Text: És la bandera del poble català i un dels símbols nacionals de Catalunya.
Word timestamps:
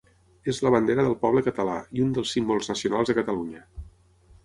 És 0.53 0.61
la 0.67 0.71
bandera 0.75 1.05
del 1.09 1.17
poble 1.27 1.45
català 1.49 1.77
i 1.99 2.03
un 2.07 2.17
dels 2.17 2.35
símbols 2.39 2.75
nacionals 2.75 3.15
de 3.15 3.21
Catalunya. 3.23 3.67